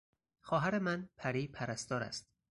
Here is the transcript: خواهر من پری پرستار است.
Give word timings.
خواهر 0.41 0.79
من 0.79 1.09
پری 1.17 1.47
پرستار 1.47 2.03
است. 2.03 2.25